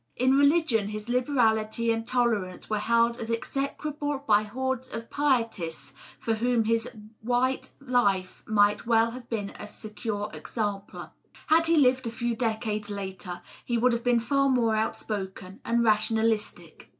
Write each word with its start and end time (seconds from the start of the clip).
In 0.15 0.35
religion 0.35 0.87
his 0.87 1.09
liberality 1.09 1.91
and 1.91 2.07
tolerance 2.07 2.67
were 2.67 2.79
held 2.79 3.19
as 3.19 3.29
exe 3.29 3.53
crable 3.77 4.25
by 4.25 4.41
hordes 4.41 4.91
of 4.91 5.11
pietists 5.11 5.93
for 6.19 6.33
whom 6.33 6.63
his 6.63 6.89
white 7.19 7.69
life 7.79 8.41
might 8.47 8.87
well 8.87 9.11
have 9.11 9.29
been 9.29 9.51
a 9.59 9.67
secure 9.67 10.31
exemplar. 10.33 11.11
Had 11.45 11.67
he 11.67 11.77
lived 11.77 12.07
a 12.07 12.11
few 12.11 12.35
decades 12.35 12.89
later, 12.89 13.43
he 13.63 13.77
would 13.77 13.93
have 13.93 14.03
been 14.03 14.19
far 14.19 14.49
more 14.49 14.75
outspoken 14.75 15.59
and 15.63 15.83
rationalistic. 15.83 16.89